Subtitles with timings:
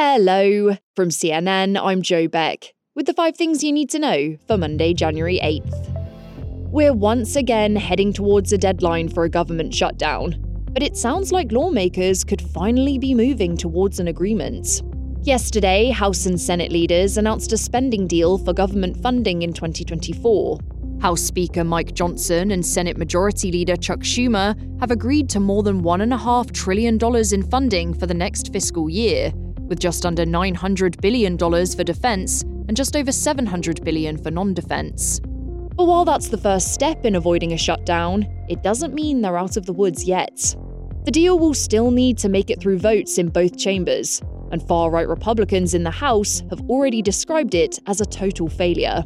[0.00, 0.76] Hello!
[0.94, 4.94] From CNN, I'm Joe Beck, with the five things you need to know for Monday,
[4.94, 6.70] January 8th.
[6.70, 10.36] We're once again heading towards a deadline for a government shutdown,
[10.72, 14.82] but it sounds like lawmakers could finally be moving towards an agreement.
[15.22, 20.60] Yesterday, House and Senate leaders announced a spending deal for government funding in 2024.
[21.00, 25.82] House Speaker Mike Johnson and Senate Majority Leader Chuck Schumer have agreed to more than
[25.82, 27.00] $1.5 trillion
[27.32, 29.32] in funding for the next fiscal year,
[29.68, 35.20] with just under $900 billion for defense and just over 700 billion for non defense.
[35.20, 39.56] But while that's the first step in avoiding a shutdown, it doesn't mean they're out
[39.56, 40.56] of the woods yet.
[41.04, 44.90] The deal will still need to make it through votes in both chambers, and far
[44.90, 49.04] right Republicans in the House have already described it as a total failure.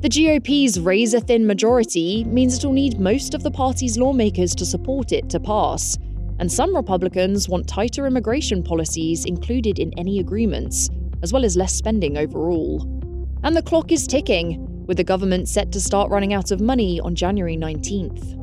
[0.00, 5.12] The GOP's razor thin majority means it'll need most of the party's lawmakers to support
[5.12, 5.98] it to pass,
[6.38, 10.90] and some Republicans want tighter immigration policies included in any agreements,
[11.22, 12.82] as well as less spending overall.
[13.42, 17.00] And the clock is ticking, with the government set to start running out of money
[17.00, 18.42] on January 19th.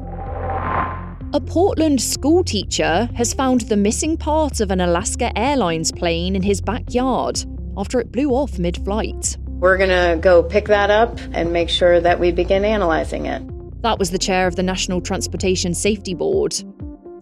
[1.35, 6.43] A Portland school teacher has found the missing part of an Alaska Airlines plane in
[6.43, 7.43] his backyard
[7.75, 9.37] after it blew off mid flight.
[9.47, 13.41] We're going to go pick that up and make sure that we begin analyzing it.
[13.81, 16.53] That was the chair of the National Transportation Safety Board.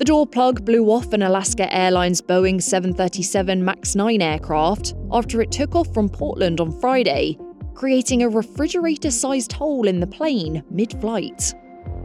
[0.01, 5.51] The door plug blew off an Alaska Airlines Boeing 737 MAX 9 aircraft after it
[5.51, 7.37] took off from Portland on Friday,
[7.75, 11.53] creating a refrigerator sized hole in the plane mid flight.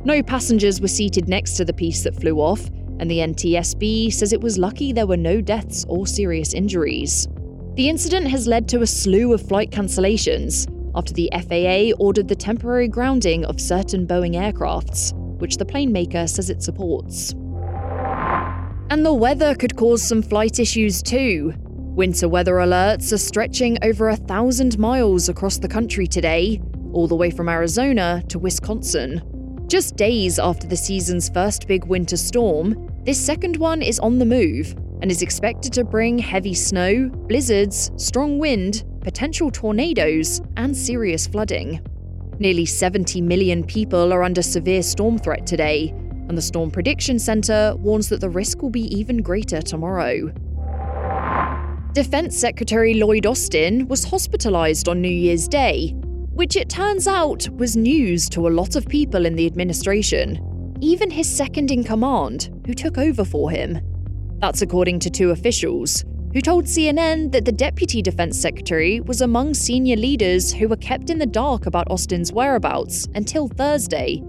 [0.05, 2.69] No passengers were seated next to the piece that flew off,
[3.01, 7.27] and the NTSB says it was lucky there were no deaths or serious injuries.
[7.77, 12.37] The incident has led to a slew of flight cancellations after the FAA ordered the
[12.37, 17.35] temporary grounding of certain Boeing aircrafts, which the plane maker says it supports.
[18.89, 21.53] And the weather could cause some flight issues too.
[21.59, 26.61] Winter weather alerts are stretching over a thousand miles across the country today,
[26.93, 29.65] all the way from Arizona to Wisconsin.
[29.67, 34.25] Just days after the season's first big winter storm, this second one is on the
[34.25, 41.27] move and is expected to bring heavy snow, blizzards, strong wind, potential tornadoes, and serious
[41.27, 41.85] flooding.
[42.39, 45.93] Nearly 70 million people are under severe storm threat today,
[46.29, 50.33] and the Storm Prediction Centre warns that the risk will be even greater tomorrow.
[51.93, 55.95] Defense Secretary Lloyd Austin was hospitalized on New Year's Day,
[56.35, 61.11] which it turns out was news to a lot of people in the administration, even
[61.11, 63.81] his second in command, who took over for him.
[64.41, 66.05] That's according to two officials,
[66.35, 71.09] who told CNN that the Deputy Defense Secretary was among senior leaders who were kept
[71.09, 74.23] in the dark about Austin's whereabouts until Thursday,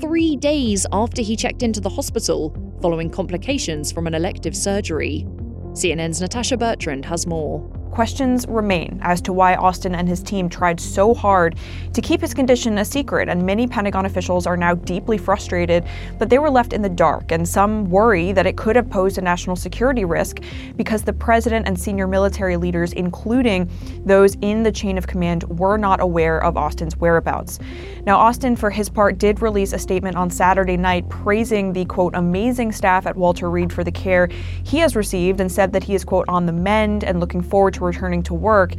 [0.00, 5.24] three days after he checked into the hospital following complications from an elective surgery.
[5.72, 7.68] CNN's Natasha Bertrand has more.
[7.92, 11.56] Questions remain as to why Austin and his team tried so hard
[11.92, 15.84] to keep his condition a secret, and many Pentagon officials are now deeply frustrated
[16.18, 19.18] that they were left in the dark, and some worry that it could have posed
[19.18, 20.38] a national security risk
[20.74, 23.70] because the president and senior military leaders, including
[24.06, 27.58] those in the chain of command, were not aware of Austin's whereabouts.
[28.06, 32.14] Now, Austin, for his part, did release a statement on Saturday night praising the quote
[32.14, 34.30] amazing staff at Walter Reed for the care
[34.64, 37.74] he has received and said that he is quote on the mend and looking forward
[37.74, 38.74] to returning to work.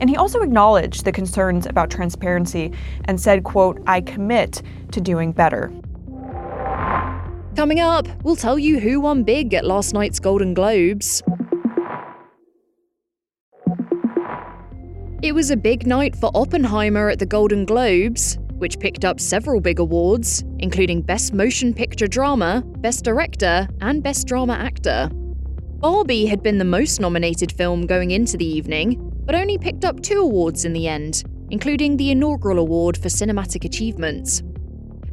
[0.00, 2.72] And he also acknowledged the concerns about transparency
[3.06, 5.72] and said, quote, I commit to doing better.
[7.56, 11.22] Coming up, we'll tell you who won big at last night's Golden Globes.
[15.20, 19.60] It was a big night for Oppenheimer at the Golden Globes, which picked up several
[19.60, 25.10] big awards, including Best Motion Picture Drama, Best Director, and Best Drama Actor.
[25.80, 30.02] Barbie had been the most nominated film going into the evening, but only picked up
[30.02, 34.42] two awards in the end, including the inaugural award for cinematic achievements.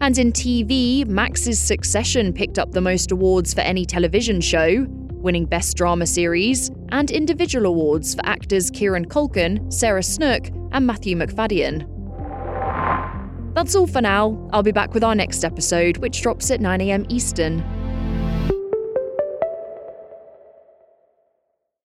[0.01, 5.45] And in TV, Max's Succession picked up the most awards for any television show, winning
[5.45, 11.91] Best Drama Series, and individual awards for actors Kieran Culkin, Sarah Snook, and Matthew Macfadyen.
[13.53, 14.49] That's all for now.
[14.51, 17.63] I'll be back with our next episode, which drops at 9am Eastern.